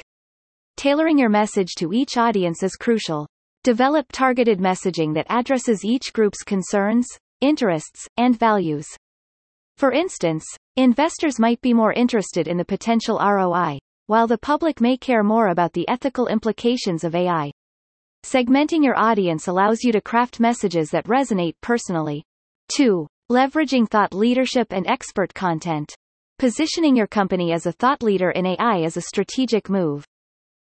Tailoring 0.77 1.19
your 1.19 1.29
message 1.29 1.75
to 1.77 1.93
each 1.93 2.17
audience 2.17 2.63
is 2.63 2.75
crucial. 2.75 3.27
Develop 3.63 4.07
targeted 4.11 4.57
messaging 4.57 5.13
that 5.13 5.27
addresses 5.29 5.85
each 5.85 6.11
group's 6.11 6.41
concerns, 6.41 7.05
interests, 7.41 8.07
and 8.17 8.35
values. 8.39 8.87
For 9.77 9.91
instance, 9.91 10.43
investors 10.77 11.37
might 11.37 11.61
be 11.61 11.71
more 11.71 11.93
interested 11.93 12.47
in 12.47 12.57
the 12.57 12.65
potential 12.65 13.19
ROI, 13.19 13.77
while 14.07 14.25
the 14.25 14.39
public 14.39 14.81
may 14.81 14.97
care 14.97 15.23
more 15.23 15.49
about 15.49 15.73
the 15.73 15.87
ethical 15.87 16.25
implications 16.29 17.03
of 17.03 17.13
AI. 17.13 17.51
Segmenting 18.25 18.84
your 18.84 18.98
audience 18.98 19.48
allows 19.48 19.84
you 19.84 19.91
to 19.91 20.01
craft 20.01 20.39
messages 20.39 20.89
that 20.89 21.05
resonate 21.05 21.53
personally. 21.62 22.24
2. 22.75 23.05
Leveraging 23.32 23.88
thought 23.88 24.15
leadership 24.15 24.65
and 24.72 24.88
expert 24.88 25.32
content. 25.36 25.94
Positioning 26.39 26.96
your 26.96 27.05
company 27.05 27.53
as 27.53 27.67
a 27.67 27.72
thought 27.72 28.01
leader 28.01 28.32
in 28.32 28.48
AI 28.48 28.77
is 28.77 28.98
a 28.98 29.01
strategic 29.01 29.70
move. 29.70 30.03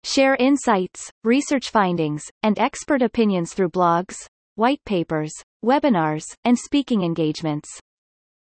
Share 0.02 0.34
insights, 0.34 1.08
research 1.22 1.70
findings, 1.70 2.24
and 2.42 2.58
expert 2.58 3.02
opinions 3.02 3.54
through 3.54 3.70
blogs, 3.70 4.16
white 4.56 4.84
papers, 4.84 5.32
webinars, 5.64 6.24
and 6.44 6.58
speaking 6.58 7.04
engagements. 7.04 7.70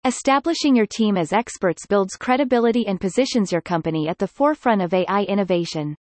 Establishing 0.03 0.75
your 0.75 0.85
team 0.85 1.15
as 1.15 1.31
experts 1.31 1.87
builds 1.87 2.17
credibility 2.17 2.85
and 2.85 2.99
positions 2.99 3.53
your 3.53 3.61
company 3.61 4.09
at 4.09 4.17
the 4.17 4.27
forefront 4.27 4.81
of 4.81 4.93
AI 4.93 5.23
innovation. 5.29 5.95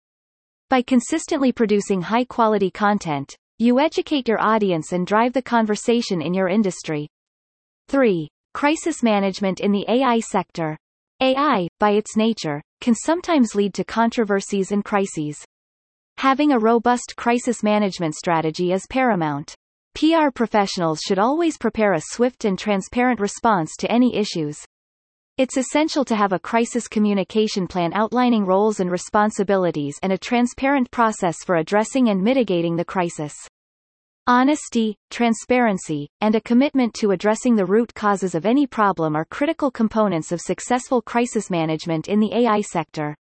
By 0.73 0.81
consistently 0.81 1.51
producing 1.51 2.01
high-quality 2.01 2.71
content, 2.71 3.37
you 3.59 3.79
educate 3.79 4.27
your 4.27 4.41
audience 4.41 4.91
and 4.91 5.05
drive 5.05 5.31
the 5.33 5.41
conversation 5.43 6.19
in 6.19 6.33
your 6.33 6.47
industry. 6.47 7.07
3. 7.89 8.27
Crisis 8.55 9.03
management 9.03 9.59
in 9.59 9.71
the 9.71 9.85
AI 9.87 10.19
sector. 10.19 10.75
AI, 11.21 11.67
by 11.79 11.91
its 11.91 12.17
nature, 12.17 12.59
can 12.81 12.95
sometimes 12.95 13.53
lead 13.53 13.75
to 13.75 13.83
controversies 13.83 14.71
and 14.71 14.83
crises. 14.83 15.45
Having 16.17 16.53
a 16.53 16.57
robust 16.59 17.13
crisis 17.17 17.61
management 17.61 18.15
strategy 18.15 18.71
is 18.71 18.87
paramount. 18.89 19.53
PR 19.93 20.31
professionals 20.33 21.01
should 21.05 21.19
always 21.19 21.55
prepare 21.55 21.93
a 21.93 22.01
swift 22.01 22.45
and 22.45 22.57
transparent 22.57 23.19
response 23.19 23.75
to 23.77 23.91
any 23.91 24.15
issues. 24.15 24.57
It's 25.35 25.57
essential 25.57 26.05
to 26.05 26.15
have 26.15 26.31
a 26.31 26.37
crisis 26.37 26.87
communication 26.87 27.67
plan 27.67 27.91
outlining 27.95 28.45
roles 28.45 28.79
and 28.79 28.91
responsibilities 28.91 29.97
and 30.03 30.13
a 30.13 30.17
transparent 30.17 30.91
process 30.91 31.37
for 31.43 31.55
addressing 31.55 32.09
and 32.09 32.21
mitigating 32.21 32.75
the 32.75 32.85
crisis. 32.85 33.33
Honesty, 34.27 34.95
transparency, 35.09 36.07
and 36.21 36.35
a 36.35 36.41
commitment 36.41 36.93
to 36.99 37.11
addressing 37.11 37.55
the 37.55 37.65
root 37.65 37.95
causes 37.95 38.35
of 38.35 38.45
any 38.45 38.67
problem 38.67 39.15
are 39.15 39.25
critical 39.25 39.71
components 39.71 40.31
of 40.31 40.39
successful 40.39 41.01
crisis 41.01 41.49
management 41.49 42.09
in 42.09 42.19
the 42.19 42.31
AI 42.31 42.61
sector. 42.61 43.15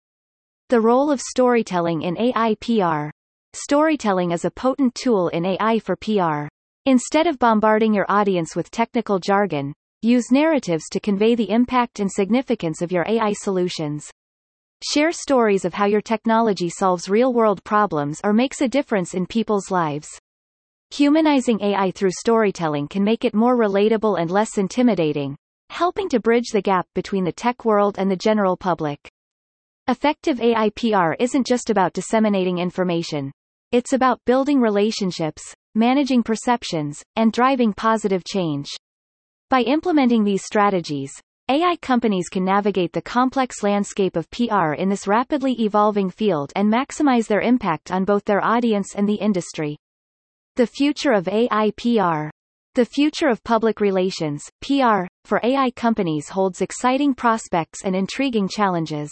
The 0.71 0.81
role 0.81 1.11
of 1.11 1.21
storytelling 1.21 2.01
in 2.01 2.17
AI 2.17 2.57
PR. 2.63 3.11
Storytelling 3.53 4.31
is 4.31 4.47
a 4.47 4.51
potent 4.51 4.95
tool 4.95 5.29
in 5.29 5.45
AI 5.45 5.79
for 5.81 5.95
PR. 5.95 6.49
Instead 6.87 7.27
of 7.27 7.39
bombarding 7.39 7.93
your 7.93 8.07
audience 8.09 8.57
with 8.57 8.71
technical 8.71 9.19
jargon, 9.19 9.75
use 10.03 10.31
narratives 10.31 10.85
to 10.93 11.01
convey 11.01 11.35
the 11.35 11.51
impact 11.51 11.99
and 11.99 12.11
significance 12.11 12.83
of 12.83 12.93
your 12.93 13.05
AI 13.09 13.33
solutions. 13.33 14.09
Share 14.89 15.11
stories 15.11 15.65
of 15.65 15.75
how 15.75 15.87
your 15.87 16.01
technology 16.01 16.69
solves 16.69 17.09
real-world 17.09 17.65
problems 17.65 18.21
or 18.23 18.33
makes 18.33 18.61
a 18.61 18.69
difference 18.69 19.15
in 19.15 19.27
people's 19.27 19.73
lives. 19.73 20.09
Humanizing 20.91 21.61
AI 21.61 21.91
through 21.91 22.13
storytelling 22.13 22.87
can 22.87 23.03
make 23.03 23.25
it 23.25 23.35
more 23.35 23.57
relatable 23.57 24.21
and 24.21 24.31
less 24.31 24.57
intimidating, 24.57 25.37
helping 25.71 26.09
to 26.11 26.21
bridge 26.21 26.51
the 26.53 26.63
gap 26.63 26.87
between 26.95 27.25
the 27.25 27.33
tech 27.33 27.65
world 27.65 27.97
and 27.99 28.09
the 28.09 28.17
general 28.17 28.57
public. 28.57 29.01
Effective 29.89 30.41
AI 30.41 30.71
PR 30.71 31.15
isn't 31.19 31.47
just 31.47 31.71
about 31.71 31.93
disseminating 31.93 32.59
information. 32.59 33.33
It's 33.73 33.93
about 33.93 34.25
building 34.27 34.61
relationships, 34.61 35.43
managing 35.75 36.23
perceptions, 36.23 37.03
and 37.17 37.33
driving 37.33 37.73
positive 37.73 38.23
change. 38.25 38.69
By 39.51 39.63
implementing 39.63 40.25
these 40.25 40.45
strategies, 40.45 41.11
AI 41.49 41.77
companies 41.77 42.29
can 42.29 42.45
navigate 42.45 42.93
the 42.93 43.01
complex 43.01 43.63
landscape 43.63 44.15
of 44.15 44.31
PR 44.31 44.75
in 44.75 44.91
this 44.91 45.09
rapidly 45.09 45.53
evolving 45.63 46.11
field 46.11 46.53
and 46.55 46.71
maximize 46.71 47.27
their 47.27 47.41
impact 47.41 47.91
on 47.91 48.05
both 48.05 48.27
their 48.27 48.45
audience 48.45 48.95
and 48.95 49.09
the 49.09 49.15
industry. 49.15 49.79
The 50.57 50.67
future 50.67 51.13
of 51.13 51.29
AI 51.29 51.71
PR. 51.79 52.29
The 52.75 52.85
future 52.85 53.29
of 53.29 53.43
public 53.43 53.81
relations, 53.81 54.45
PR, 54.61 55.07
for 55.25 55.41
AI 55.43 55.71
companies 55.71 56.29
holds 56.29 56.61
exciting 56.61 57.15
prospects 57.15 57.85
and 57.87 57.97
intriguing 57.97 58.49
challenges. 58.49 59.11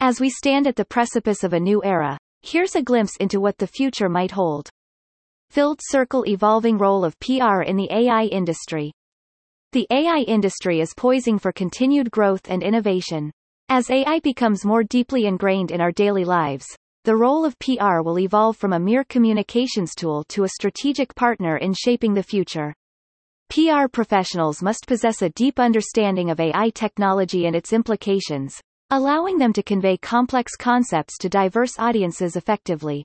As 0.00 0.20
we 0.20 0.28
stand 0.28 0.66
at 0.66 0.76
the 0.76 0.84
precipice 0.84 1.42
of 1.44 1.54
a 1.54 1.60
new 1.60 1.82
era, 1.82 2.18
here's 2.42 2.76
a 2.76 2.82
glimpse 2.82 3.16
into 3.20 3.40
what 3.40 3.56
the 3.56 3.66
future 3.66 4.10
might 4.10 4.32
hold. 4.32 4.68
Filled 5.48 5.80
circle 5.82 6.26
evolving 6.26 6.76
role 6.76 7.06
of 7.06 7.18
PR 7.20 7.62
in 7.62 7.78
the 7.78 7.88
AI 7.90 8.24
industry. 8.24 8.92
The 9.76 9.86
AI 9.90 10.24
industry 10.26 10.80
is 10.80 10.94
poising 10.96 11.38
for 11.38 11.52
continued 11.52 12.10
growth 12.10 12.48
and 12.48 12.62
innovation. 12.62 13.30
As 13.68 13.90
AI 13.90 14.20
becomes 14.20 14.64
more 14.64 14.82
deeply 14.82 15.26
ingrained 15.26 15.70
in 15.70 15.82
our 15.82 15.92
daily 15.92 16.24
lives, 16.24 16.64
the 17.04 17.14
role 17.14 17.44
of 17.44 17.58
PR 17.58 18.00
will 18.00 18.18
evolve 18.18 18.56
from 18.56 18.72
a 18.72 18.80
mere 18.80 19.04
communications 19.04 19.94
tool 19.94 20.24
to 20.30 20.44
a 20.44 20.48
strategic 20.48 21.14
partner 21.14 21.58
in 21.58 21.74
shaping 21.74 22.14
the 22.14 22.22
future. 22.22 22.72
PR 23.50 23.86
professionals 23.92 24.62
must 24.62 24.86
possess 24.86 25.20
a 25.20 25.28
deep 25.28 25.60
understanding 25.60 26.30
of 26.30 26.40
AI 26.40 26.70
technology 26.70 27.44
and 27.44 27.54
its 27.54 27.74
implications, 27.74 28.58
allowing 28.88 29.36
them 29.36 29.52
to 29.52 29.62
convey 29.62 29.98
complex 29.98 30.56
concepts 30.56 31.18
to 31.18 31.28
diverse 31.28 31.78
audiences 31.78 32.34
effectively. 32.34 33.04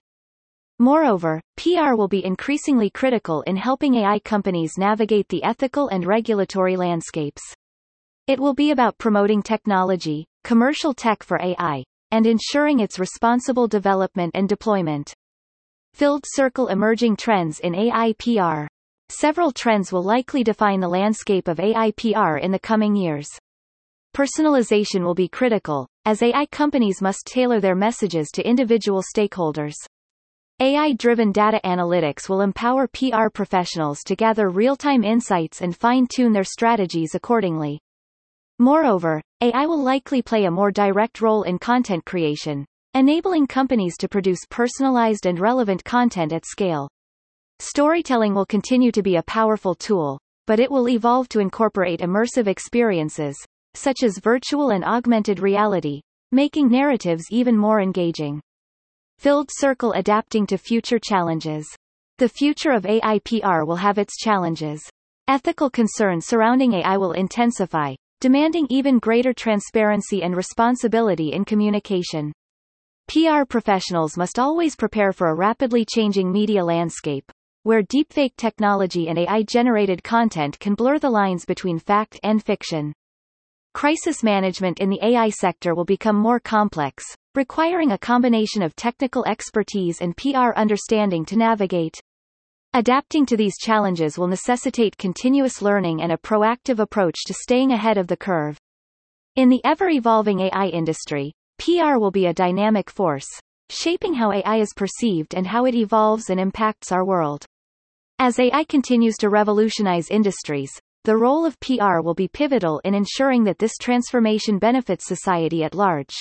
Moreover, 0.82 1.40
PR 1.58 1.94
will 1.94 2.08
be 2.08 2.26
increasingly 2.26 2.90
critical 2.90 3.44
in 3.44 3.56
helping 3.56 3.94
AI 3.94 4.18
companies 4.18 4.80
navigate 4.80 5.30
the 5.30 5.44
ethical 5.44 5.90
and 5.90 6.04
regulatory 6.04 6.76
landscapes. 6.76 7.44
It 8.26 8.40
will 8.40 8.56
be 8.56 8.72
about 8.72 8.98
promoting 8.98 9.44
technology, 9.44 10.26
commercial 10.44 10.96
tech 10.96 11.22
for 11.22 11.40
AI, 11.40 11.84
and 12.10 12.26
ensuring 12.26 12.80
its 12.80 12.98
responsible 12.98 13.68
development 13.68 14.32
and 14.34 14.50
deployment. 14.50 15.14
Filled 15.94 16.24
Circle 16.26 16.70
Emerging 16.70 17.16
Trends 17.16 17.60
in 17.60 17.76
AI 17.76 18.14
PR 18.18 18.66
Several 19.10 19.52
trends 19.52 19.92
will 19.92 20.04
likely 20.04 20.44
define 20.44 20.80
the 20.80 20.90
landscape 20.90 21.48
of 21.48 21.60
AI 21.60 21.92
PR 21.92 22.38
in 22.38 22.52
the 22.52 22.58
coming 22.58 22.96
years. 22.96 23.30
Personalization 24.16 25.04
will 25.04 25.14
be 25.14 25.28
critical, 25.28 25.88
as 26.06 26.24
AI 26.24 26.48
companies 26.48 27.04
must 27.04 27.28
tailor 27.28 27.60
their 27.60 27.76
messages 27.76 28.32
to 28.32 28.50
individual 28.50 29.04
stakeholders. 29.16 29.76
AI-driven 30.62 31.32
data 31.32 31.60
analytics 31.66 32.30
will 32.30 32.42
empower 32.42 32.88
PR 32.88 33.30
professionals 33.34 34.04
to 34.06 34.16
gather 34.16 34.50
real-time 34.50 35.04
insights 35.04 35.64
and 35.64 35.76
fine-tune 35.76 36.34
their 36.34 36.44
strategies 36.44 37.16
accordingly. 37.16 37.80
Moreover, 38.60 39.24
AI 39.42 39.66
will 39.66 39.82
likely 39.82 40.22
play 40.22 40.46
a 40.46 40.52
more 40.52 40.70
direct 40.70 41.20
role 41.20 41.42
in 41.42 41.58
content 41.58 42.06
creation, 42.06 42.64
enabling 42.94 43.48
companies 43.48 43.98
to 43.98 44.08
produce 44.08 44.46
personalized 44.52 45.26
and 45.26 45.40
relevant 45.40 45.84
content 45.84 46.32
at 46.32 46.46
scale. 46.46 46.88
Storytelling 47.58 48.36
will 48.36 48.46
continue 48.46 48.92
to 48.92 49.02
be 49.02 49.16
a 49.16 49.24
powerful 49.24 49.74
tool, 49.74 50.20
but 50.46 50.60
it 50.60 50.70
will 50.70 50.90
evolve 50.90 51.28
to 51.30 51.40
incorporate 51.40 52.02
immersive 52.02 52.46
experiences, 52.46 53.36
such 53.74 54.04
as 54.04 54.20
virtual 54.20 54.70
and 54.70 54.84
augmented 54.84 55.40
reality, 55.40 56.02
making 56.32 56.70
narratives 56.70 57.24
even 57.32 57.58
more 57.58 57.82
engaging. 57.82 58.40
Filled 59.22 59.52
circle 59.52 59.92
adapting 59.92 60.48
to 60.48 60.58
future 60.58 60.98
challenges. 60.98 61.68
The 62.18 62.28
future 62.28 62.72
of 62.72 62.88
AI 62.88 63.20
PR 63.20 63.66
will 63.66 63.76
have 63.76 64.00
its 64.00 64.18
challenges. 64.18 64.82
Ethical 65.28 65.70
concerns 65.70 66.26
surrounding 66.26 66.74
AI 66.74 66.98
will 66.98 67.12
intensify, 67.12 67.94
demanding 68.20 68.66
even 68.72 68.98
greater 68.98 69.32
transparency 69.32 70.24
and 70.24 70.36
responsibility 70.36 71.34
in 71.34 71.46
communication. 71.46 72.34
PR 73.10 73.46
professionals 73.48 74.18
must 74.18 74.40
always 74.40 74.76
prepare 74.76 75.14
for 75.14 75.28
a 75.28 75.36
rapidly 75.36 75.86
changing 75.86 76.32
media 76.32 76.66
landscape, 76.66 77.32
where 77.62 77.84
deepfake 77.84 78.36
technology 78.38 79.08
and 79.08 79.20
AI-generated 79.20 80.04
content 80.04 80.58
can 80.58 80.74
blur 80.74 80.98
the 80.98 81.12
lines 81.12 81.46
between 81.46 81.78
fact 81.78 82.20
and 82.24 82.44
fiction. 82.44 82.92
Crisis 83.74 84.22
management 84.22 84.80
in 84.80 84.90
the 84.90 85.00
AI 85.02 85.30
sector 85.30 85.74
will 85.74 85.86
become 85.86 86.18
more 86.18 86.42
complex, 86.42 87.06
requiring 87.36 87.94
a 87.94 87.98
combination 87.98 88.62
of 88.62 88.76
technical 88.76 89.24
expertise 89.26 90.02
and 90.02 90.16
PR 90.18 90.52
understanding 90.58 91.24
to 91.26 91.38
navigate. 91.38 91.98
Adapting 92.74 93.26
to 93.26 93.38
these 93.38 93.58
challenges 93.58 94.18
will 94.18 94.28
necessitate 94.28 94.98
continuous 94.98 95.62
learning 95.62 96.02
and 96.02 96.12
a 96.12 96.18
proactive 96.18 96.80
approach 96.80 97.24
to 97.26 97.34
staying 97.34 97.72
ahead 97.72 97.98
of 97.98 98.08
the 98.08 98.18
curve. 98.18 98.58
In 99.38 99.48
the 99.48 99.62
ever-evolving 99.64 100.42
AI 100.42 100.68
industry, 100.68 101.32
PR 101.58 101.98
will 101.98 102.12
be 102.12 102.26
a 102.26 102.34
dynamic 102.34 102.90
force, 102.90 103.28
shaping 103.70 104.14
how 104.14 104.34
AI 104.34 104.58
is 104.58 104.74
perceived 104.76 105.34
and 105.34 105.48
how 105.48 105.64
it 105.64 105.76
evolves 105.76 106.30
and 106.30 106.42
impacts 106.42 106.92
our 106.92 107.06
world. 107.06 107.46
As 108.20 108.38
AI 108.38 108.66
continues 108.66 109.16
to 109.18 109.30
revolutionize 109.30 110.10
industries, 110.10 110.72
the 111.04 111.18
role 111.18 111.46
of 111.46 111.60
PR 111.60 112.00
will 112.04 112.14
be 112.14 112.28
pivotal 112.28 112.80
in 112.84 112.94
ensuring 112.94 113.44
that 113.46 113.58
this 113.58 113.74
transformation 113.82 114.60
benefits 114.60 115.08
society 115.08 115.64
at 115.64 115.74
large. 115.74 116.16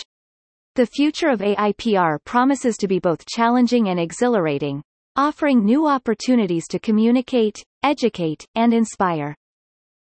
The 0.74 0.86
future 0.86 1.28
of 1.28 1.42
AI 1.42 1.72
PR 1.72 2.16
promises 2.24 2.76
to 2.78 2.88
be 2.88 2.98
both 2.98 3.26
challenging 3.26 3.88
and 3.88 4.00
exhilarating, 4.00 4.82
offering 5.16 5.64
new 5.64 5.86
opportunities 5.86 6.66
to 6.68 6.78
communicate, 6.78 7.62
educate, 7.82 8.46
and 8.54 8.72
inspire. 8.72 9.34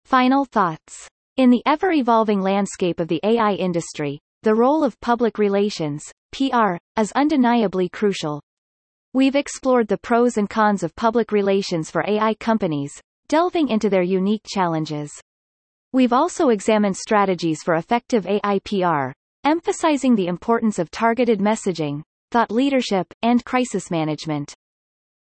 Final 0.05 0.45
thoughts. 0.45 1.09
In 1.37 1.51
the 1.51 1.63
ever-evolving 1.67 2.41
landscape 2.41 3.01
of 3.01 3.09
the 3.09 3.21
AI 3.25 3.55
industry, 3.55 4.21
the 4.43 4.55
role 4.55 4.85
of 4.85 5.01
public 5.01 5.39
relations, 5.39 6.13
PR, 6.31 6.77
is 6.97 7.13
undeniably 7.13 7.89
crucial. 7.89 8.41
We've 9.13 9.35
explored 9.35 9.89
the 9.89 9.99
pros 9.99 10.37
and 10.37 10.49
cons 10.49 10.85
of 10.85 10.95
public 10.95 11.33
relations 11.33 11.91
for 11.91 12.05
AI 12.07 12.35
companies, 12.35 12.93
delving 13.31 13.69
into 13.69 13.89
their 13.89 14.03
unique 14.03 14.43
challenges. 14.45 15.09
We've 15.93 16.13
also 16.13 16.49
examined 16.49 16.97
strategies 16.97 17.63
for 17.63 17.77
effective 17.77 18.27
AI 18.27 18.59
PR, 18.65 19.13
emphasizing 19.45 20.17
the 20.17 20.27
importance 20.27 20.81
of 20.81 20.91
targeted 20.91 21.39
messaging, 21.39 22.03
thought 22.33 22.51
leadership, 22.51 23.07
and 23.23 23.45
crisis 23.45 23.89
management. 23.89 24.53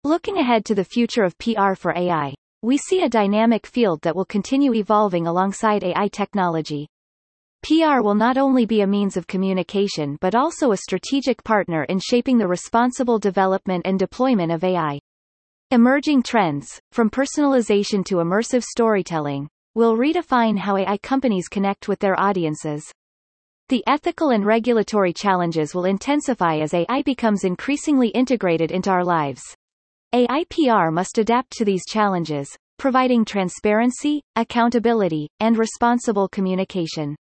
Looking 0.02 0.38
ahead 0.38 0.64
to 0.64 0.74
the 0.74 0.82
future 0.82 1.24
of 1.24 1.36
PR 1.36 1.74
for 1.74 1.94
AI, 1.94 2.32
we 2.62 2.78
see 2.78 3.02
a 3.02 3.08
dynamic 3.10 3.66
field 3.66 4.00
that 4.00 4.16
will 4.16 4.24
continue 4.24 4.72
evolving 4.72 5.26
alongside 5.26 5.84
AI 5.84 6.08
technology. 6.08 6.86
PR 7.62 8.00
will 8.00 8.14
not 8.14 8.38
only 8.38 8.64
be 8.64 8.80
a 8.80 8.86
means 8.86 9.18
of 9.18 9.26
communication 9.26 10.16
but 10.22 10.34
also 10.34 10.72
a 10.72 10.78
strategic 10.78 11.44
partner 11.44 11.84
in 11.84 11.98
shaping 11.98 12.38
the 12.38 12.48
responsible 12.48 13.18
development 13.18 13.82
and 13.84 13.98
deployment 13.98 14.50
of 14.50 14.64
AI. 14.64 14.98
Emerging 15.72 16.20
trends, 16.20 16.80
from 16.90 17.08
personalization 17.08 18.04
to 18.04 18.16
immersive 18.16 18.64
storytelling, 18.64 19.48
will 19.76 19.96
redefine 19.96 20.58
how 20.58 20.76
AI 20.76 20.98
companies 20.98 21.46
connect 21.46 21.86
with 21.86 22.00
their 22.00 22.18
audiences. 22.18 22.90
The 23.68 23.84
ethical 23.86 24.30
and 24.30 24.44
regulatory 24.44 25.12
challenges 25.12 25.72
will 25.72 25.84
intensify 25.84 26.56
as 26.56 26.74
AI 26.74 27.02
becomes 27.02 27.44
increasingly 27.44 28.08
integrated 28.08 28.72
into 28.72 28.90
our 28.90 29.04
lives. 29.04 29.42
AI 30.12 30.44
PR 30.50 30.90
must 30.90 31.18
adapt 31.18 31.52
to 31.58 31.64
these 31.64 31.86
challenges, 31.88 32.48
providing 32.76 33.24
transparency, 33.24 34.22
accountability, 34.34 35.28
and 35.38 35.56
responsible 35.56 36.26
communication. 36.26 37.14